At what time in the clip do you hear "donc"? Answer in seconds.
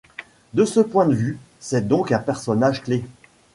1.87-2.11